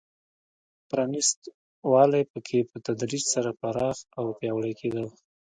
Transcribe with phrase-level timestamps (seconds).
[0.89, 1.39] پرانېست
[1.91, 5.05] والی په کې په تدریج سره پراخ او پیاوړی کېده.